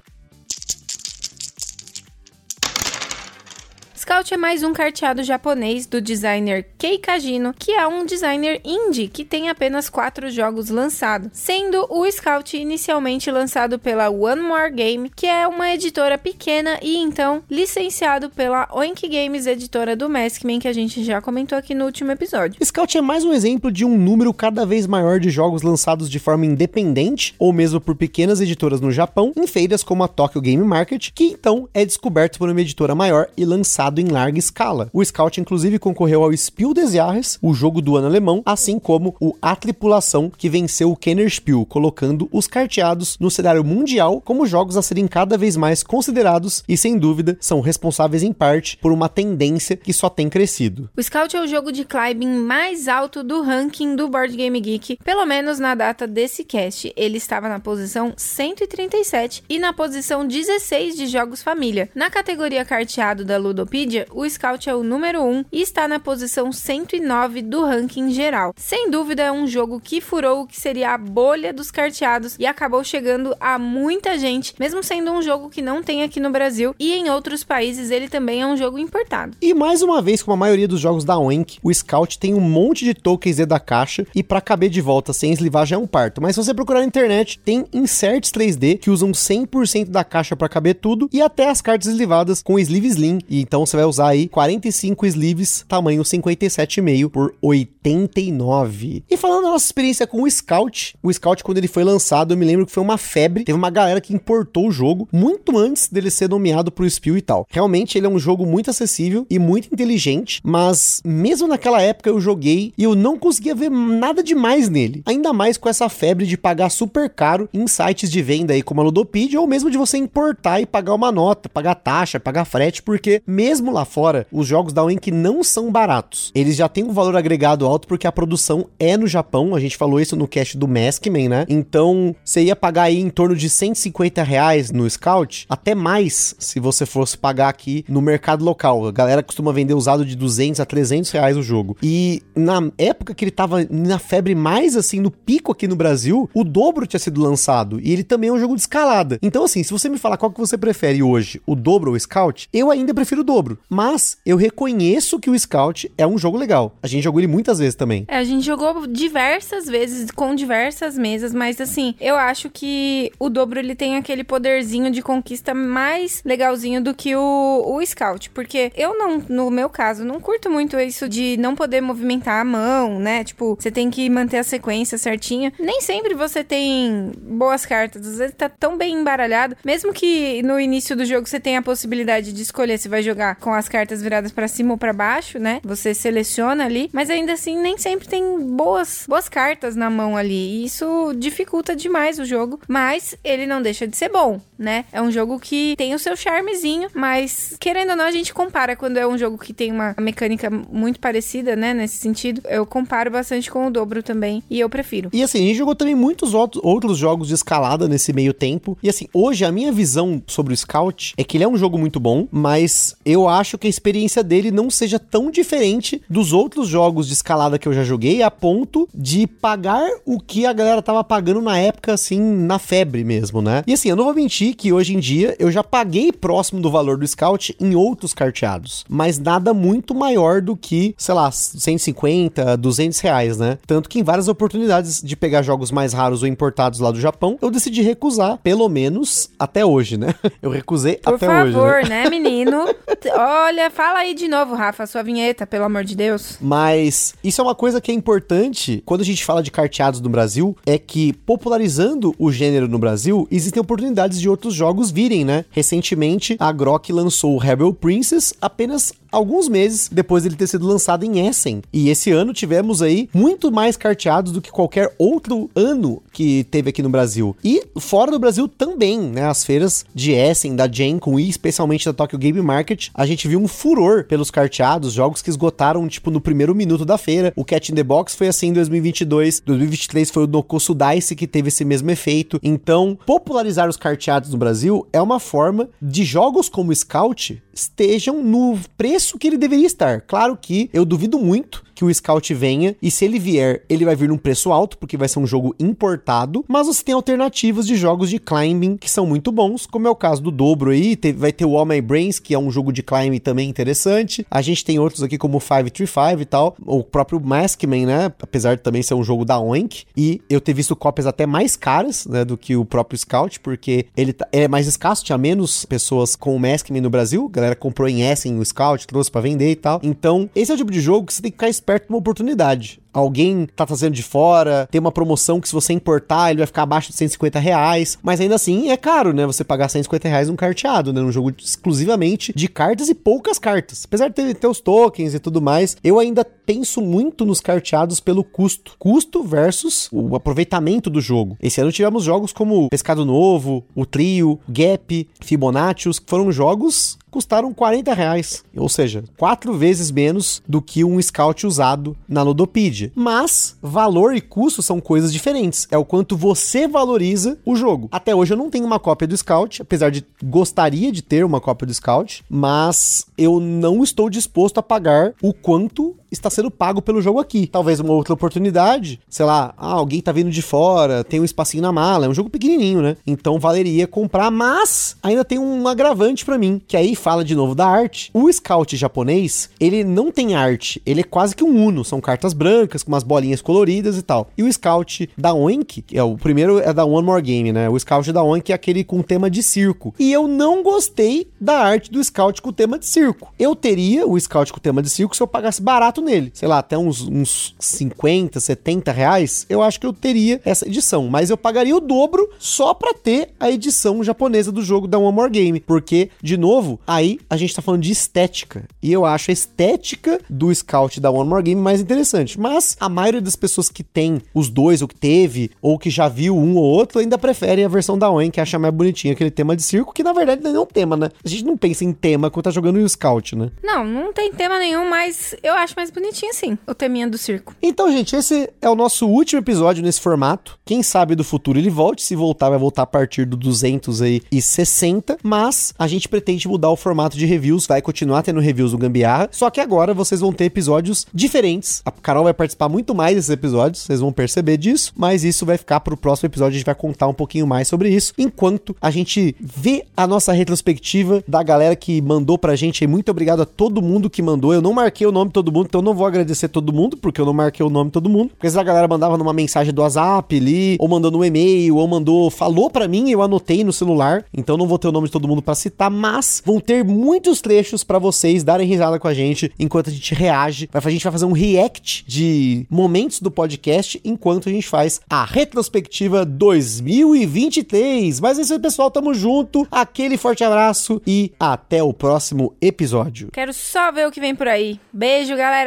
Scout 4.07 4.33
é 4.33 4.37
mais 4.37 4.63
um 4.63 4.71
carteado 4.71 5.21
japonês 5.21 5.85
do 5.85 5.99
designer 5.99 6.65
Kei 6.77 6.97
Kajino, 6.97 7.53
que 7.59 7.73
é 7.73 7.85
um 7.85 8.05
designer 8.05 8.61
indie 8.63 9.09
que 9.09 9.25
tem 9.25 9.49
apenas 9.49 9.89
quatro 9.89 10.31
jogos 10.31 10.69
lançados, 10.69 11.27
sendo 11.33 11.85
o 11.89 12.09
Scout 12.09 12.55
inicialmente 12.55 13.29
lançado 13.29 13.77
pela 13.77 14.09
One 14.09 14.41
More 14.43 14.71
Game, 14.71 15.11
que 15.13 15.25
é 15.25 15.45
uma 15.45 15.73
editora 15.73 16.17
pequena 16.17 16.79
e 16.81 16.95
então 16.95 17.43
licenciado 17.51 18.29
pela 18.29 18.69
Oink 18.71 19.09
Games, 19.09 19.45
editora 19.45 19.93
do 19.93 20.09
Maskman, 20.09 20.59
que 20.59 20.69
a 20.69 20.73
gente 20.73 21.03
já 21.03 21.21
comentou 21.21 21.57
aqui 21.57 21.75
no 21.75 21.83
último 21.83 22.09
episódio. 22.09 22.65
Scout 22.65 22.97
é 22.97 23.01
mais 23.01 23.25
um 23.25 23.33
exemplo 23.33 23.69
de 23.69 23.83
um 23.83 23.97
número 23.97 24.33
cada 24.33 24.65
vez 24.65 24.87
maior 24.87 25.19
de 25.19 25.29
jogos 25.29 25.63
lançados 25.63 26.09
de 26.09 26.17
forma 26.17 26.45
independente 26.45 27.35
ou 27.37 27.51
mesmo 27.51 27.81
por 27.81 27.93
pequenas 27.93 28.39
editoras 28.39 28.79
no 28.79 28.89
Japão, 28.89 29.33
em 29.35 29.45
feiras 29.45 29.83
como 29.83 30.01
a 30.01 30.07
Tokyo 30.07 30.39
Game 30.39 30.63
Market, 30.63 31.09
que 31.13 31.25
então 31.25 31.67
é 31.73 31.83
descoberto 31.83 32.39
por 32.39 32.47
uma 32.47 32.61
editora 32.61 32.95
maior 32.95 33.27
e 33.35 33.43
lançado 33.43 33.96
em 34.01 34.07
larga 34.07 34.39
escala. 34.39 34.89
O 34.93 35.03
Scout 35.03 35.39
inclusive 35.39 35.79
concorreu 35.79 36.23
ao 36.23 36.35
Spiel 36.35 36.73
des 36.73 36.93
Jahres, 36.93 37.37
o 37.41 37.53
jogo 37.53 37.81
do 37.81 37.95
ano 37.97 38.07
alemão, 38.07 38.41
assim 38.45 38.79
como 38.79 39.15
o 39.19 39.35
A 39.41 39.55
Tripulação, 39.55 40.31
que 40.35 40.49
venceu 40.49 40.91
o 40.91 40.95
Kenner 40.95 41.29
Spiel, 41.29 41.65
colocando 41.65 42.29
os 42.31 42.47
carteados 42.47 43.17
no 43.19 43.31
cenário 43.31 43.63
mundial 43.63 44.21
como 44.21 44.45
jogos 44.45 44.77
a 44.77 44.81
serem 44.81 45.07
cada 45.07 45.37
vez 45.37 45.55
mais 45.55 45.83
considerados 45.83 46.63
e 46.67 46.77
sem 46.77 46.97
dúvida 46.97 47.37
são 47.39 47.61
responsáveis 47.61 48.23
em 48.23 48.33
parte 48.33 48.77
por 48.77 48.91
uma 48.91 49.09
tendência 49.09 49.75
que 49.75 49.93
só 49.93 50.09
tem 50.09 50.29
crescido. 50.29 50.89
O 50.95 51.01
Scout 51.01 51.35
é 51.35 51.41
o 51.41 51.47
jogo 51.47 51.71
de 51.71 51.85
climbing 51.85 52.37
mais 52.39 52.87
alto 52.87 53.23
do 53.23 53.41
ranking 53.41 53.95
do 53.95 54.07
Board 54.07 54.35
Game 54.35 54.59
Geek, 54.59 54.97
pelo 55.03 55.25
menos 55.25 55.59
na 55.59 55.75
data 55.75 56.05
desse 56.05 56.43
cast. 56.43 56.91
Ele 56.95 57.17
estava 57.17 57.49
na 57.49 57.59
posição 57.59 58.13
137 58.15 59.43
e 59.49 59.59
na 59.59 59.73
posição 59.73 60.25
16 60.25 60.95
de 60.95 61.07
jogos 61.07 61.41
família. 61.41 61.89
Na 61.95 62.09
categoria 62.09 62.65
carteado 62.65 63.23
da 63.23 63.37
Ludopedia, 63.37 63.86
o 64.11 64.29
Scout 64.29 64.69
é 64.69 64.75
o 64.75 64.83
número 64.83 65.23
1 65.23 65.45
e 65.51 65.61
está 65.61 65.87
na 65.87 65.99
posição 65.99 66.51
109 66.51 67.41
do 67.41 67.63
ranking 67.63 68.11
geral. 68.11 68.53
Sem 68.55 68.89
dúvida 68.89 69.23
é 69.23 69.31
um 69.31 69.47
jogo 69.47 69.79
que 69.79 70.01
furou 70.01 70.41
o 70.41 70.47
que 70.47 70.59
seria 70.59 70.91
a 70.91 70.97
bolha 70.97 71.53
dos 71.53 71.71
carteados 71.71 72.35
e 72.37 72.45
acabou 72.45 72.83
chegando 72.83 73.35
a 73.39 73.57
muita 73.57 74.17
gente, 74.17 74.53
mesmo 74.59 74.83
sendo 74.83 75.11
um 75.11 75.21
jogo 75.21 75.49
que 75.49 75.61
não 75.61 75.81
tem 75.81 76.03
aqui 76.03 76.19
no 76.19 76.29
Brasil 76.29 76.75
e 76.79 76.93
em 76.93 77.09
outros 77.09 77.43
países 77.43 77.91
ele 77.91 78.09
também 78.09 78.41
é 78.41 78.47
um 78.47 78.57
jogo 78.57 78.77
importado. 78.77 79.37
E 79.41 79.53
mais 79.53 79.81
uma 79.81 80.01
vez, 80.01 80.21
como 80.21 80.33
a 80.33 80.37
maioria 80.37 80.67
dos 80.67 80.79
jogos 80.79 81.05
da 81.05 81.17
Oink, 81.17 81.59
o 81.63 81.73
Scout 81.73 82.19
tem 82.19 82.33
um 82.33 82.41
monte 82.41 82.83
de 82.83 82.93
tokens 82.93 83.37
dentro 83.37 83.49
da 83.49 83.59
caixa 83.59 84.05
e 84.13 84.21
para 84.21 84.41
caber 84.41 84.69
de 84.69 84.81
volta 84.81 85.13
sem 85.13 85.31
eslivar 85.31 85.65
já 85.65 85.75
é 85.75 85.79
um 85.79 85.87
parto. 85.87 86.21
Mas 86.21 86.35
se 86.35 86.43
você 86.43 86.53
procurar 86.53 86.79
na 86.79 86.85
internet, 86.85 87.39
tem 87.39 87.65
inserts 87.73 88.31
3D 88.31 88.79
que 88.79 88.89
usam 88.89 89.11
100% 89.11 89.89
da 89.89 90.03
caixa 90.03 90.35
para 90.35 90.49
caber 90.49 90.75
tudo 90.75 91.09
e 91.13 91.21
até 91.21 91.49
as 91.49 91.61
cartas 91.61 91.87
eslivadas 91.87 92.41
com 92.41 92.59
sleeve 92.59 92.87
slim. 92.87 93.19
E 93.29 93.41
então 93.41 93.65
você 93.65 93.76
vai 93.77 93.85
usar 93.85 94.07
aí 94.07 94.27
45 94.27 95.05
sleeves, 95.05 95.63
tamanho 95.67 96.01
57,5 96.01 97.09
por 97.09 97.35
89. 97.41 99.03
E 99.09 99.15
falando 99.15 99.43
da 99.43 99.51
nossa 99.51 99.65
experiência 99.65 100.07
com 100.07 100.23
o 100.23 100.29
Scout, 100.29 100.95
o 101.01 101.13
Scout 101.13 101.43
quando 101.43 101.59
ele 101.59 101.67
foi 101.67 101.83
lançado, 101.83 102.33
eu 102.33 102.37
me 102.37 102.45
lembro 102.45 102.65
que 102.65 102.71
foi 102.71 102.81
uma 102.81 102.97
febre, 102.97 103.43
teve 103.43 103.57
uma 103.57 103.69
galera 103.69 104.01
que 104.01 104.13
importou 104.13 104.67
o 104.67 104.71
jogo 104.71 105.07
muito 105.11 105.57
antes 105.57 105.87
dele 105.87 106.09
ser 106.09 106.27
nomeado 106.27 106.71
pro 106.71 106.89
Spiel 106.89 107.17
e 107.17 107.21
tal. 107.21 107.45
Realmente 107.49 107.97
ele 107.97 108.07
é 108.07 108.09
um 108.09 108.17
jogo 108.17 108.45
muito 108.45 108.71
acessível 108.71 109.27
e 109.29 109.37
muito 109.37 109.69
inteligente, 109.71 110.41
mas 110.43 111.01
mesmo 111.05 111.47
naquela 111.47 111.81
época 111.81 112.09
eu 112.09 112.19
joguei 112.19 112.73
e 112.77 112.83
eu 112.83 112.95
não 112.95 113.17
conseguia 113.17 113.53
ver 113.53 113.69
nada 113.69 114.23
demais 114.23 114.69
nele. 114.69 115.03
Ainda 115.05 115.31
mais 115.33 115.57
com 115.57 115.69
essa 115.69 115.87
febre 115.87 116.25
de 116.25 116.37
pagar 116.37 116.69
super 116.69 117.09
caro 117.09 117.47
em 117.53 117.67
sites 117.67 118.09
de 118.09 118.21
venda 118.21 118.53
aí 118.53 118.63
como 118.63 118.81
a 118.81 118.83
Ludopedia 118.83 119.39
ou 119.39 119.47
mesmo 119.47 119.69
de 119.69 119.77
você 119.77 119.97
importar 119.97 120.59
e 120.59 120.65
pagar 120.65 120.95
uma 120.95 121.11
nota, 121.11 121.47
pagar 121.47 121.75
taxa, 121.75 122.19
pagar 122.19 122.45
frete, 122.45 122.81
porque 122.81 123.21
mesmo 123.27 123.66
lá 123.73 123.85
fora, 123.85 124.27
os 124.31 124.47
jogos 124.47 124.73
da 124.73 124.83
Wink 124.83 125.11
não 125.11 125.43
são 125.43 125.71
baratos. 125.71 126.31
Eles 126.33 126.55
já 126.55 126.67
têm 126.67 126.83
um 126.83 126.93
valor 126.93 127.15
agregado 127.15 127.65
alto 127.65 127.87
porque 127.87 128.07
a 128.07 128.11
produção 128.11 128.67
é 128.79 128.97
no 128.97 129.07
Japão, 129.07 129.55
a 129.55 129.59
gente 129.59 129.77
falou 129.77 129.99
isso 129.99 130.15
no 130.15 130.27
cast 130.27 130.57
do 130.57 130.67
Maskman, 130.67 131.29
né? 131.29 131.45
Então, 131.49 132.15
você 132.23 132.43
ia 132.43 132.55
pagar 132.55 132.83
aí 132.83 132.99
em 132.99 133.09
torno 133.09 133.35
de 133.35 133.49
150 133.49 134.23
reais 134.23 134.71
no 134.71 134.89
Scout, 134.89 135.45
até 135.49 135.73
mais 135.73 136.35
se 136.37 136.59
você 136.59 136.85
fosse 136.85 137.17
pagar 137.17 137.49
aqui 137.49 137.83
no 137.87 138.01
mercado 138.01 138.43
local. 138.43 138.87
A 138.87 138.91
galera 138.91 139.23
costuma 139.23 139.51
vender 139.51 139.73
usado 139.73 140.05
de 140.05 140.15
200 140.15 140.59
a 140.59 140.65
300 140.65 141.09
reais 141.11 141.37
o 141.37 141.41
jogo. 141.41 141.77
E 141.81 142.21
na 142.35 142.71
época 142.77 143.13
que 143.13 143.23
ele 143.23 143.31
tava 143.31 143.65
na 143.69 143.99
febre 143.99 144.35
mais 144.35 144.75
assim, 144.75 144.99
no 144.99 145.11
pico 145.11 145.51
aqui 145.51 145.67
no 145.67 145.75
Brasil, 145.75 146.29
o 146.33 146.43
dobro 146.43 146.85
tinha 146.85 146.99
sido 146.99 147.21
lançado. 147.21 147.79
E 147.81 147.91
ele 147.91 148.03
também 148.03 148.29
é 148.29 148.33
um 148.33 148.39
jogo 148.39 148.55
de 148.55 148.61
escalada. 148.61 149.19
Então, 149.21 149.43
assim, 149.43 149.63
se 149.63 149.71
você 149.71 149.89
me 149.89 149.97
falar 149.97 150.17
qual 150.17 150.31
que 150.31 150.39
você 150.39 150.57
prefere 150.57 151.01
hoje, 151.01 151.41
o 151.45 151.55
dobro 151.55 151.91
ou 151.91 151.95
o 151.95 151.99
Scout, 151.99 152.47
eu 152.53 152.71
ainda 152.71 152.93
prefiro 152.93 153.21
o 153.21 153.23
dobro. 153.23 153.56
Mas 153.69 154.17
eu 154.25 154.37
reconheço 154.37 155.19
que 155.19 155.29
o 155.29 155.37
Scout 155.37 155.91
é 155.97 156.05
um 156.05 156.17
jogo 156.17 156.37
legal. 156.37 156.75
A 156.81 156.87
gente 156.87 157.03
jogou 157.03 157.19
ele 157.19 157.27
muitas 157.27 157.59
vezes 157.59 157.75
também. 157.75 158.05
É, 158.07 158.17
a 158.17 158.23
gente 158.23 158.45
jogou 158.45 158.87
diversas 158.87 159.65
vezes, 159.65 160.11
com 160.11 160.35
diversas 160.35 160.97
mesas, 160.97 161.33
mas 161.33 161.59
assim, 161.61 161.95
eu 161.99 162.15
acho 162.15 162.49
que 162.49 163.11
o 163.19 163.29
dobro 163.29 163.59
ele 163.59 163.75
tem 163.75 163.95
aquele 163.95 164.23
poderzinho 164.23 164.91
de 164.91 165.01
conquista 165.01 165.53
mais 165.53 166.21
legalzinho 166.25 166.81
do 166.81 166.93
que 166.93 167.15
o, 167.15 167.75
o 167.75 167.85
Scout. 167.85 168.29
Porque 168.31 168.71
eu 168.75 168.97
não, 168.97 169.23
no 169.29 169.49
meu 169.49 169.69
caso, 169.69 170.03
não 170.03 170.19
curto 170.19 170.49
muito 170.49 170.79
isso 170.79 171.07
de 171.07 171.37
não 171.37 171.55
poder 171.55 171.81
movimentar 171.81 172.41
a 172.41 172.45
mão, 172.45 172.99
né? 172.99 173.23
Tipo, 173.23 173.55
você 173.59 173.71
tem 173.71 173.89
que 173.89 174.09
manter 174.09 174.37
a 174.37 174.43
sequência 174.43 174.97
certinha. 174.97 175.53
Nem 175.59 175.81
sempre 175.81 176.13
você 176.13 176.43
tem 176.43 177.11
boas 177.21 177.65
cartas, 177.65 178.05
às 178.05 178.17
vezes 178.17 178.35
tá 178.35 178.49
tão 178.49 178.77
bem 178.77 178.95
embaralhado. 178.95 179.55
Mesmo 179.63 179.93
que 179.93 180.41
no 180.43 180.59
início 180.59 180.95
do 180.95 181.05
jogo 181.05 181.27
você 181.27 181.39
tenha 181.39 181.59
a 181.59 181.63
possibilidade 181.63 182.33
de 182.33 182.41
escolher 182.41 182.77
se 182.77 182.89
vai 182.89 183.01
jogar 183.01 183.35
com 183.39 183.53
as 183.53 183.69
cartas 183.69 184.01
viradas 184.01 184.31
para 184.31 184.47
cima 184.47 184.71
ou 184.71 184.77
para 184.77 184.93
baixo, 184.93 185.39
né? 185.39 185.59
Você 185.63 185.93
seleciona 185.93 186.65
ali, 186.65 186.89
mas 186.91 187.09
ainda 187.09 187.33
assim 187.33 187.59
nem 187.59 187.77
sempre 187.77 188.07
tem 188.07 188.39
boas, 188.39 189.05
boas 189.07 189.29
cartas 189.29 189.75
na 189.75 189.89
mão 189.89 190.15
ali. 190.17 190.61
E 190.61 190.65
isso 190.65 191.13
dificulta 191.15 191.75
demais 191.75 192.19
o 192.19 192.25
jogo, 192.25 192.59
mas 192.67 193.15
ele 193.23 193.45
não 193.45 193.61
deixa 193.61 193.87
de 193.87 193.95
ser 193.95 194.09
bom, 194.09 194.39
né? 194.57 194.85
É 194.91 195.01
um 195.01 195.11
jogo 195.11 195.39
que 195.39 195.75
tem 195.77 195.93
o 195.93 195.99
seu 195.99 196.15
charmezinho, 196.15 196.89
mas 196.93 197.55
querendo 197.59 197.91
ou 197.91 197.95
não, 197.95 198.05
a 198.05 198.11
gente 198.11 198.33
compara 198.33 198.75
quando 198.75 198.97
é 198.97 199.07
um 199.07 199.17
jogo 199.17 199.37
que 199.37 199.53
tem 199.53 199.71
uma 199.71 199.95
mecânica 199.99 200.49
muito 200.49 200.99
parecida, 200.99 201.55
né? 201.55 201.73
Nesse 201.73 201.97
sentido, 201.97 202.41
eu 202.49 202.65
comparo 202.65 203.11
bastante 203.11 203.49
com 203.51 203.67
o 203.67 203.71
dobro 203.71 204.01
também 204.01 204.43
e 204.49 204.59
eu 204.59 204.69
prefiro. 204.69 205.09
E 205.13 205.23
assim, 205.23 205.39
a 205.39 205.47
gente 205.47 205.57
jogou 205.57 205.75
também 205.75 205.95
muitos 205.95 206.33
outros 206.33 206.97
jogos 206.97 207.27
de 207.27 207.33
escalada 207.33 207.87
nesse 207.87 208.13
meio 208.13 208.33
tempo. 208.33 208.77
E 208.81 208.89
assim, 208.89 209.07
hoje 209.13 209.45
a 209.45 209.51
minha 209.51 209.71
visão 209.71 210.21
sobre 210.27 210.53
o 210.53 210.57
Scout 210.57 211.13
é 211.17 211.23
que 211.23 211.37
ele 211.37 211.43
é 211.43 211.47
um 211.47 211.57
jogo 211.57 211.77
muito 211.77 211.99
bom, 211.99 212.27
mas 212.31 212.95
eu 213.05 213.26
acho 213.27 213.57
que 213.57 213.67
a 213.67 213.69
experiência 213.69 214.23
dele 214.23 214.51
não 214.51 214.69
seja 214.69 214.97
tão 214.97 215.29
diferente 215.29 216.01
dos 216.09 216.33
outros 216.33 216.67
jogos 216.67 217.07
de 217.07 217.13
escalada 217.13 217.59
que 217.59 217.67
eu 217.67 217.73
já 217.73 217.83
joguei, 217.83 218.23
a 218.23 218.31
ponto 218.31 218.87
de 218.93 219.27
pagar 219.27 219.87
o 220.05 220.19
que 220.19 220.45
a 220.45 220.53
galera 220.53 220.81
tava 220.81 221.03
pagando 221.03 221.41
na 221.41 221.57
época, 221.57 221.93
assim, 221.93 222.19
na 222.19 222.57
febre 222.57 223.03
mesmo, 223.03 223.41
né? 223.41 223.63
E 223.67 223.73
assim, 223.73 223.89
eu 223.89 223.95
não 223.95 224.05
vou 224.05 224.13
mentir 224.13 224.55
que 224.55 224.71
hoje 224.71 224.95
em 224.95 224.99
dia 224.99 225.35
eu 225.37 225.51
já 225.51 225.63
paguei 225.63 226.11
próximo 226.11 226.61
do 226.61 226.71
valor 226.71 226.97
do 226.97 227.07
Scout 227.07 227.55
em 227.59 227.75
outros 227.75 228.13
carteados, 228.13 228.85
mas 228.89 229.19
nada 229.19 229.53
muito 229.53 229.93
maior 229.93 230.41
do 230.41 230.55
que, 230.55 230.95
sei 230.97 231.13
lá, 231.13 231.29
150, 231.31 232.57
200 232.57 232.99
reais, 232.99 233.37
né? 233.37 233.57
Tanto 233.67 233.89
que 233.89 233.99
em 233.99 234.03
várias 234.03 234.27
oportunidades 234.27 235.01
de 235.01 235.15
pegar 235.15 235.41
jogos 235.41 235.71
mais 235.71 235.93
raros 235.93 236.21
ou 236.21 236.27
importados 236.27 236.79
lá 236.79 236.91
do 236.91 236.99
Japão, 236.99 237.37
eu 237.41 237.51
decidi 237.51 237.81
recusar, 237.81 238.37
pelo 238.37 238.67
menos 238.69 239.29
até 239.37 239.65
hoje, 239.65 239.97
né? 239.97 240.13
Eu 240.41 240.51
recusei 240.51 240.95
Por 240.95 241.15
até 241.15 241.25
favor, 241.25 241.43
hoje. 241.43 241.53
Por 241.53 241.59
favor, 241.59 241.89
né? 241.89 241.97
né, 242.03 242.09
menino? 242.09 242.65
Olha, 243.19 243.71
fala 243.71 243.99
aí 243.99 244.13
de 244.13 244.27
novo, 244.27 244.53
Rafa, 244.53 244.85
sua 244.85 245.01
vinheta, 245.01 245.47
pelo 245.47 245.65
amor 245.65 245.83
de 245.83 245.95
Deus. 245.95 246.37
Mas 246.39 247.15
isso 247.23 247.41
é 247.41 247.43
uma 247.43 247.55
coisa 247.55 247.81
que 247.81 247.89
é 247.89 247.93
importante 247.93 248.83
quando 248.85 249.01
a 249.01 249.03
gente 249.03 249.25
fala 249.25 249.41
de 249.41 249.49
carteados 249.49 249.99
no 249.99 250.07
Brasil, 250.07 250.55
é 250.67 250.77
que 250.77 251.13
popularizando 251.13 252.13
o 252.19 252.31
gênero 252.31 252.67
no 252.67 252.77
Brasil, 252.77 253.27
existem 253.31 253.59
oportunidades 253.59 254.21
de 254.21 254.29
outros 254.29 254.53
jogos 254.53 254.91
virem, 254.91 255.25
né? 255.25 255.45
Recentemente, 255.49 256.37
a 256.39 256.51
Grok 256.51 256.93
lançou 256.93 257.33
o 257.33 257.39
Rebel 257.39 257.73
Princess 257.73 258.35
apenas 258.39 258.93
alguns 259.11 259.47
meses 259.47 259.89
depois 259.91 260.23
dele 260.23 260.35
ter 260.35 260.47
sido 260.47 260.67
lançado 260.67 261.03
em 261.03 261.27
Essen. 261.27 261.61
E 261.71 261.89
esse 261.89 262.11
ano 262.11 262.33
tivemos 262.33 262.81
aí 262.81 263.09
muito 263.13 263.51
mais 263.51 263.77
carteados 263.77 264.31
do 264.31 264.41
que 264.41 264.51
qualquer 264.51 264.93
outro 264.97 265.49
ano 265.55 266.01
que 266.11 266.43
teve 266.45 266.69
aqui 266.69 266.81
no 266.81 266.89
Brasil. 266.89 267.35
E 267.43 267.63
fora 267.79 268.11
do 268.11 268.19
Brasil 268.19 268.47
também, 268.47 268.99
né? 268.99 269.25
As 269.25 269.43
feiras 269.43 269.85
de 269.93 270.11
Essen, 270.11 270.55
da 270.55 270.71
Gencom 270.71 271.19
e 271.19 271.29
especialmente 271.29 271.85
da 271.85 271.93
Tokyo 271.93 272.19
Game 272.19 272.41
Market, 272.41 272.89
a 272.93 273.05
gente 273.05 273.27
viu 273.27 273.39
um 273.39 273.47
furor 273.47 274.05
pelos 274.05 274.31
carteados, 274.31 274.93
jogos 274.93 275.21
que 275.21 275.29
esgotaram 275.29 275.87
tipo 275.87 276.11
no 276.11 276.21
primeiro 276.21 276.53
minuto 276.55 276.85
da 276.85 276.97
feira. 276.97 277.33
O 277.35 277.45
Cat 277.45 277.71
in 277.71 277.75
the 277.75 277.83
Box 277.83 278.15
foi 278.15 278.27
assim 278.27 278.47
em 278.47 278.53
2022, 278.53 279.41
2023 279.41 280.09
foi 280.09 280.23
o 280.23 280.27
Nokosu 280.27 280.75
Dice 280.75 281.15
que 281.15 281.27
teve 281.27 281.49
esse 281.49 281.65
mesmo 281.65 281.89
efeito. 281.91 282.39
Então, 282.43 282.97
popularizar 283.05 283.69
os 283.69 283.77
carteados 283.77 284.29
no 284.31 284.37
Brasil 284.37 284.87
é 284.91 285.01
uma 285.01 285.19
forma 285.19 285.69
de 285.81 286.03
jogos 286.03 286.49
como 286.49 286.73
Scout 286.75 287.41
estejam 287.57 288.23
no 288.23 288.57
preço 288.77 289.17
que 289.17 289.27
ele 289.27 289.37
deveria 289.37 289.65
estar. 289.65 290.01
Claro 290.01 290.37
que 290.37 290.69
eu 290.71 290.85
duvido 290.85 291.17
muito 291.17 291.63
que 291.77 291.85
o 291.85 291.93
Scout 291.93 292.33
venha, 292.33 292.75
e 292.81 292.89
se 292.89 293.05
ele 293.05 293.19
vier, 293.19 293.61
ele 293.69 293.85
vai 293.85 293.95
vir 293.95 294.09
num 294.09 294.17
preço 294.17 294.51
alto, 294.51 294.79
porque 294.79 294.97
vai 294.97 295.07
ser 295.07 295.19
um 295.19 295.27
jogo 295.27 295.55
importado, 295.59 296.43
mas 296.47 296.65
você 296.65 296.83
tem 296.83 296.95
alternativas 296.95 297.67
de 297.67 297.75
jogos 297.75 298.09
de 298.09 298.17
climbing 298.17 298.77
que 298.77 298.89
são 298.89 299.05
muito 299.05 299.31
bons, 299.31 299.67
como 299.67 299.87
é 299.87 299.89
o 299.91 299.95
caso 299.95 300.19
do 300.19 300.31
Dobro 300.31 300.71
aí, 300.71 300.97
vai 301.15 301.31
ter 301.31 301.45
o 301.45 301.55
All 301.55 301.67
My 301.67 301.79
Brains, 301.79 302.17
que 302.17 302.33
é 302.33 302.39
um 302.39 302.49
jogo 302.49 302.73
de 302.73 302.81
climbing 302.81 303.19
também 303.19 303.47
interessante, 303.47 304.25
a 304.31 304.41
gente 304.41 304.65
tem 304.65 304.79
outros 304.79 305.03
aqui 305.03 305.19
como 305.19 305.37
o 305.37 305.39
535 305.39 306.19
e 306.19 306.25
tal, 306.25 306.57
o 306.65 306.83
próprio 306.83 307.21
Maskman, 307.23 307.85
né, 307.85 308.05
apesar 308.23 308.55
de 308.55 308.63
também 308.63 308.81
ser 308.81 308.95
um 308.95 309.03
jogo 309.03 309.23
da 309.23 309.39
Oink, 309.39 309.85
e 309.95 310.19
eu 310.27 310.41
ter 310.41 310.53
visto 310.53 310.75
cópias 310.75 311.05
até 311.05 311.27
mais 311.27 311.55
caras, 311.55 312.07
né, 312.07 312.25
do 312.25 312.35
que 312.35 312.55
o 312.55 312.65
próprio 312.65 312.97
Scout, 312.97 313.39
porque 313.39 313.85
ele, 313.95 314.13
tá, 314.13 314.27
ele 314.33 314.45
é 314.45 314.47
mais 314.47 314.65
escasso, 314.65 315.05
tinha 315.05 315.17
menos 315.17 315.63
pessoas 315.63 316.15
com 316.15 316.35
o 316.35 316.39
Maskman 316.39 316.81
no 316.81 316.89
Brasil, 316.89 317.27
a 317.31 317.35
galera 317.35 317.55
comprou 317.55 317.87
em 317.87 318.01
Essen 318.01 318.39
o 318.39 318.43
Scout, 318.43 318.87
trouxe 318.87 319.11
para 319.11 319.21
vender 319.21 319.51
e 319.51 319.55
tal, 319.55 319.79
então 319.83 320.27
esse 320.35 320.51
é 320.51 320.55
o 320.55 320.57
tipo 320.57 320.71
de 320.71 320.81
jogo 320.81 321.05
que 321.05 321.13
você 321.13 321.21
tem 321.21 321.29
que 321.29 321.37
ficar 321.37 321.49
de 321.87 321.89
uma 321.89 321.99
oportunidade 321.99 322.79
alguém 322.93 323.47
tá 323.55 323.65
trazendo 323.65 323.93
de 323.93 324.03
fora, 324.03 324.67
tem 324.71 324.79
uma 324.79 324.91
promoção 324.91 325.39
que 325.39 325.47
se 325.47 325.53
você 325.53 325.73
importar, 325.73 326.31
ele 326.31 326.39
vai 326.39 326.47
ficar 326.47 326.63
abaixo 326.63 326.91
de 326.91 326.97
150 326.97 327.39
reais, 327.39 327.97
mas 328.01 328.19
ainda 328.19 328.35
assim 328.35 328.69
é 328.69 328.77
caro, 328.77 329.13
né? 329.13 329.25
Você 329.25 329.43
pagar 329.43 329.69
150 329.69 330.07
reais 330.07 330.29
num 330.29 330.35
carteado, 330.35 330.91
né? 330.91 331.01
Num 331.01 331.11
jogo 331.11 331.33
exclusivamente 331.37 332.33
de 332.35 332.47
cartas 332.47 332.89
e 332.89 332.95
poucas 332.95 333.39
cartas. 333.39 333.83
Apesar 333.85 334.07
de 334.07 334.15
ter, 334.15 334.33
ter 334.35 334.47
os 334.47 334.59
tokens 334.59 335.13
e 335.13 335.19
tudo 335.19 335.41
mais, 335.41 335.77
eu 335.83 335.99
ainda 335.99 336.25
penso 336.25 336.81
muito 336.81 337.25
nos 337.25 337.41
carteados 337.41 337.99
pelo 337.99 338.23
custo. 338.23 338.75
Custo 338.79 339.23
versus 339.23 339.89
o 339.91 340.15
aproveitamento 340.15 340.89
do 340.89 341.01
jogo. 341.01 341.37
Esse 341.41 341.61
ano 341.61 341.71
tivemos 341.71 342.03
jogos 342.03 342.31
como 342.31 342.69
Pescado 342.69 343.05
Novo, 343.05 343.63
o 343.75 343.85
Trio, 343.85 344.39
Gap, 344.47 345.07
Fibonacci, 345.19 345.89
que 345.89 346.09
foram 346.09 346.31
jogos 346.31 346.97
custaram 347.17 347.51
40 347.51 347.93
reais, 347.95 348.43
ou 348.55 348.69
seja, 348.69 349.03
quatro 349.17 349.53
vezes 349.57 349.89
menos 349.89 350.41
do 350.47 350.61
que 350.61 350.83
um 350.83 351.01
scout 351.01 351.47
usado 351.47 351.97
na 352.07 352.21
Ludopedia. 352.21 352.76
Mas 352.95 353.57
valor 353.61 354.15
e 354.15 354.21
custo 354.21 354.61
são 354.61 354.79
coisas 354.79 355.11
diferentes. 355.11 355.67
É 355.71 355.77
o 355.77 355.85
quanto 355.85 356.15
você 356.15 356.67
valoriza 356.67 357.37
o 357.45 357.55
jogo. 357.55 357.87
Até 357.91 358.15
hoje 358.15 358.33
eu 358.33 358.37
não 358.37 358.49
tenho 358.49 358.65
uma 358.65 358.79
cópia 358.79 359.07
do 359.07 359.17
Scout, 359.17 359.61
apesar 359.61 359.89
de 359.89 360.05
gostaria 360.23 360.91
de 360.91 361.01
ter 361.01 361.25
uma 361.25 361.41
cópia 361.41 361.67
do 361.67 361.73
Scout, 361.73 362.23
mas 362.29 363.05
eu 363.17 363.39
não 363.39 363.83
estou 363.83 364.09
disposto 364.09 364.59
a 364.59 364.63
pagar 364.63 365.13
o 365.21 365.33
quanto 365.33 365.95
está 366.11 366.29
sendo 366.29 366.49
pago 366.49 366.81
pelo 366.81 367.01
jogo 367.01 367.19
aqui. 367.19 367.47
Talvez 367.47 367.79
uma 367.79 367.93
outra 367.93 368.13
oportunidade, 368.13 368.99
sei 369.09 369.25
lá, 369.25 369.53
ah, 369.57 369.73
alguém 369.73 370.01
tá 370.01 370.11
vindo 370.11 370.29
de 370.29 370.41
fora, 370.41 371.03
tem 371.03 371.19
um 371.19 371.25
espacinho 371.25 371.61
na 371.61 371.71
mala, 371.71 372.05
é 372.05 372.09
um 372.09 372.13
jogo 372.13 372.29
pequenininho, 372.29 372.81
né? 372.81 372.97
Então 373.05 373.39
valeria 373.39 373.87
comprar, 373.87 374.31
mas 374.31 374.95
ainda 375.01 375.25
tem 375.25 375.39
um 375.39 375.67
agravante 375.67 376.25
para 376.25 376.37
mim, 376.37 376.61
que 376.67 376.77
aí 376.77 376.95
fala 376.95 377.23
de 377.23 377.35
novo 377.35 377.53
da 377.55 377.67
arte. 377.67 378.09
O 378.13 378.31
Scout 378.31 378.75
japonês, 378.75 379.49
ele 379.59 379.83
não 379.83 380.11
tem 380.11 380.35
arte, 380.35 380.81
ele 380.85 381.01
é 381.01 381.03
quase 381.03 381.35
que 381.35 381.43
um 381.43 381.67
Uno, 381.67 381.83
são 381.83 381.99
cartas 381.99 382.33
brancas 382.33 382.83
com 382.83 382.91
umas 382.91 383.03
bolinhas 383.03 383.41
coloridas 383.41 383.97
e 383.97 384.01
tal. 384.01 384.29
E 384.37 384.43
o 384.43 384.51
Scout 384.53 385.09
da 385.17 385.33
Oink, 385.33 385.83
é 385.91 386.03
o 386.03 386.17
primeiro 386.17 386.59
é 386.59 386.73
da 386.73 386.85
One 386.85 387.05
More 387.05 387.21
Game, 387.21 387.51
né? 387.51 387.69
O 387.69 387.79
Scout 387.79 388.11
da 388.11 388.23
Oink 388.23 388.51
é 388.51 388.55
aquele 388.55 388.83
com 388.83 389.01
tema 389.01 389.29
de 389.29 389.41
circo. 389.41 389.93
E 389.99 390.11
eu 390.11 390.27
não 390.27 390.63
gostei 390.63 391.27
da 391.39 391.59
arte 391.59 391.91
do 391.91 392.03
Scout 392.03 392.41
com 392.41 392.51
tema 392.51 392.77
de 392.77 392.85
circo. 392.85 393.33
Eu 393.37 393.55
teria 393.55 394.07
o 394.07 394.19
Scout 394.19 394.53
com 394.53 394.59
tema 394.59 394.81
de 394.81 394.89
circo 394.89 395.15
se 395.15 395.21
eu 395.21 395.27
pagasse 395.27 395.61
barato 395.61 395.96
barato 395.97 396.01
nele. 396.01 396.31
Sei 396.33 396.47
lá, 396.47 396.59
até 396.59 396.77
uns, 396.77 397.01
uns 397.07 397.55
50, 397.59 398.39
70 398.39 398.91
reais, 398.91 399.45
eu 399.49 399.61
acho 399.61 399.79
que 399.79 399.85
eu 399.85 399.93
teria 399.93 400.39
essa 400.45 400.67
edição. 400.67 401.07
Mas 401.07 401.29
eu 401.29 401.37
pagaria 401.37 401.75
o 401.75 401.79
dobro 401.79 402.29
só 402.39 402.73
pra 402.73 402.93
ter 402.93 403.29
a 403.39 403.49
edição 403.49 404.03
japonesa 404.03 404.51
do 404.51 404.61
jogo 404.61 404.87
da 404.87 404.97
One 404.97 405.15
More 405.15 405.31
Game. 405.31 405.59
Porque, 405.59 406.09
de 406.21 406.37
novo, 406.37 406.79
aí 406.85 407.19
a 407.29 407.37
gente 407.37 407.55
tá 407.55 407.61
falando 407.61 407.81
de 407.81 407.91
estética. 407.91 408.65
E 408.81 408.91
eu 408.91 409.05
acho 409.05 409.31
a 409.31 409.33
estética 409.33 410.19
do 410.29 410.53
Scout 410.53 410.99
da 410.99 411.11
One 411.11 411.29
More 411.29 411.43
Game 411.43 411.59
mais 411.59 411.81
interessante. 411.81 412.39
Mas 412.39 412.77
a 412.79 412.89
maioria 412.89 413.21
das 413.21 413.35
pessoas 413.35 413.69
que 413.69 413.83
tem 413.83 414.21
os 414.33 414.49
dois, 414.49 414.81
ou 414.81 414.87
que 414.87 414.95
teve, 414.95 415.51
ou 415.61 415.77
que 415.77 415.89
já 415.89 416.07
viu 416.07 416.37
um 416.37 416.55
ou 416.55 416.63
outro, 416.63 416.99
ainda 416.99 417.17
prefere 417.17 417.63
a 417.63 417.67
versão 417.67 417.97
da 417.97 418.09
One, 418.09 418.31
que 418.31 418.41
acha 418.41 418.59
mais 418.59 418.73
bonitinha 418.73 419.13
aquele 419.13 419.31
tema 419.31 419.55
de 419.55 419.63
circo, 419.63 419.93
que 419.93 420.03
na 420.03 420.13
verdade 420.13 420.41
não 420.43 420.55
é 420.55 420.59
um 420.59 420.65
tema, 420.65 420.95
né? 420.95 421.09
A 421.23 421.27
gente 421.27 421.43
não 421.43 421.57
pensa 421.57 421.83
em 421.83 421.91
tema 421.91 422.29
quando 422.29 422.45
tá 422.45 422.51
jogando 422.51 422.77
o 422.77 422.89
Scout, 422.89 423.35
né? 423.35 423.51
Não, 423.63 423.85
não 423.85 424.13
tem 424.13 424.31
tema 424.31 424.59
nenhum, 424.59 424.89
mas 424.89 425.35
eu 425.43 425.53
acho 425.53 425.73
mais 425.75 425.86
mais 425.87 425.91
bonitinho 425.91 426.31
assim, 426.31 426.57
o 426.67 426.73
teminha 426.73 427.07
do 427.07 427.17
circo. 427.17 427.55
Então, 427.61 427.91
gente, 427.91 428.15
esse 428.15 428.49
é 428.61 428.69
o 428.69 428.75
nosso 428.75 429.07
último 429.07 429.41
episódio 429.41 429.83
nesse 429.83 430.01
formato. 430.01 430.59
Quem 430.65 430.83
sabe 430.83 431.15
do 431.15 431.23
futuro 431.23 431.57
ele 431.57 431.69
volte, 431.69 432.03
se 432.03 432.15
voltar 432.15 432.49
vai 432.49 432.59
voltar 432.59 432.83
a 432.83 432.87
partir 432.87 433.25
do 433.25 433.37
260, 433.37 435.17
mas 435.23 435.73
a 435.77 435.87
gente 435.87 436.09
pretende 436.09 436.47
mudar 436.47 436.69
o 436.69 436.75
formato 436.75 437.17
de 437.17 437.25
reviews, 437.25 437.65
vai 437.65 437.81
continuar 437.81 438.23
tendo 438.23 438.39
reviews 438.39 438.71
do 438.71 438.77
Gambiarra, 438.77 439.29
só 439.31 439.49
que 439.49 439.61
agora 439.61 439.93
vocês 439.93 440.21
vão 440.21 440.33
ter 440.33 440.45
episódios 440.45 441.05
diferentes. 441.13 441.81
A 441.85 441.91
Carol 441.91 442.25
vai 442.25 442.33
participar 442.33 442.69
muito 442.69 442.93
mais 442.93 443.15
desses 443.15 443.29
episódios, 443.29 443.83
vocês 443.83 443.99
vão 443.99 444.11
perceber 444.11 444.57
disso, 444.57 444.91
mas 444.95 445.23
isso 445.23 445.45
vai 445.45 445.57
ficar 445.57 445.79
pro 445.79 445.97
próximo 445.97 446.27
episódio, 446.27 446.55
a 446.55 446.57
gente 446.57 446.65
vai 446.65 446.75
contar 446.75 447.07
um 447.07 447.13
pouquinho 447.13 447.47
mais 447.47 447.67
sobre 447.67 447.89
isso, 447.89 448.13
enquanto 448.17 448.75
a 448.81 448.91
gente 448.91 449.35
vê 449.39 449.85
a 449.95 450.05
nossa 450.05 450.33
retrospectiva 450.33 451.23
da 451.27 451.41
galera 451.41 451.75
que 451.75 452.01
mandou 452.01 452.37
pra 452.37 452.55
gente. 452.55 452.85
Muito 452.87 453.09
obrigado 453.09 453.41
a 453.41 453.45
todo 453.45 453.81
mundo 453.81 454.09
que 454.09 454.21
mandou. 454.21 454.53
Eu 454.53 454.61
não 454.61 454.73
marquei 454.73 455.05
o 455.07 455.11
nome 455.11 455.29
de 455.29 455.33
todo 455.33 455.51
mundo, 455.51 455.69
então 455.77 455.83
não 455.83 455.93
vou 455.93 456.07
agradecer 456.07 456.47
todo 456.47 456.73
mundo, 456.73 456.97
porque 456.97 457.21
eu 457.21 457.25
não 457.25 457.33
marquei 457.33 457.63
o 457.63 457.69
nome 457.69 457.89
de 457.89 457.93
todo 457.93 458.09
mundo. 458.09 458.29
Porque 458.29 458.49
se 458.49 458.59
a 458.59 458.63
galera 458.63 458.87
mandava 458.87 459.15
numa 459.15 459.31
mensagem 459.31 459.71
do 459.71 459.83
WhatsApp 459.83 460.35
ali, 460.35 460.75
ou 460.79 460.87
mandando 460.87 461.19
um 461.19 461.23
e-mail, 461.23 461.75
ou 461.75 461.87
mandou, 461.87 462.31
falou 462.31 462.67
pra 462.67 462.87
mim, 462.87 463.11
eu 463.11 463.21
anotei 463.21 463.63
no 463.63 463.71
celular. 463.71 464.25
Então 464.35 464.57
não 464.57 464.65
vou 464.65 464.79
ter 464.79 464.87
o 464.87 464.91
nome 464.91 465.05
de 465.05 465.11
todo 465.11 465.27
mundo 465.27 465.39
pra 465.39 465.53
citar, 465.53 465.91
mas 465.91 466.41
vão 466.43 466.59
ter 466.59 466.83
muitos 466.83 467.41
trechos 467.41 467.83
pra 467.83 467.99
vocês 467.99 468.43
darem 468.43 468.67
risada 468.67 468.97
com 468.97 469.07
a 469.07 469.13
gente 469.13 469.51
enquanto 469.59 469.91
a 469.91 469.93
gente 469.93 470.15
reage. 470.15 470.67
A 470.73 470.89
gente 470.89 471.03
vai 471.03 471.11
fazer 471.11 471.25
um 471.25 471.31
react 471.31 472.03
de 472.07 472.65
momentos 472.71 473.21
do 473.21 473.29
podcast 473.29 474.01
enquanto 474.03 474.49
a 474.49 474.51
gente 474.51 474.67
faz 474.67 474.99
a 475.07 475.25
retrospectiva 475.25 476.25
2023. 476.25 478.19
Mas 478.19 478.39
é 478.39 478.41
isso 478.41 478.53
aí, 478.53 478.59
pessoal. 478.59 478.89
Tamo 478.89 479.13
junto. 479.13 479.67
Aquele 479.69 480.17
forte 480.17 480.43
abraço 480.43 480.99
e 481.05 481.31
até 481.39 481.83
o 481.83 481.93
próximo 481.93 482.55
episódio. 482.59 483.29
Quero 483.31 483.53
só 483.53 483.91
ver 483.91 484.07
o 484.07 484.11
que 484.11 484.19
vem 484.19 484.33
por 484.33 484.47
aí. 484.47 484.79
Beijo, 484.91 485.35
galera. 485.35 485.66